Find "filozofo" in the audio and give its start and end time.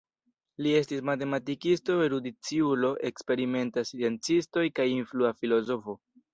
5.43-6.01